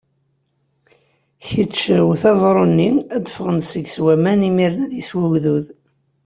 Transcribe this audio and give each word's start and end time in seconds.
Kečč, 1.47 1.77
wet 2.07 2.23
aẓru-nni, 2.31 2.89
ad 3.15 3.21
d-ffɣen 3.25 3.59
seg-s 3.71 3.97
waman, 4.03 4.47
imiren 4.49 4.85
ad 4.85 4.93
isew 5.01 5.19
ugdud. 5.27 5.65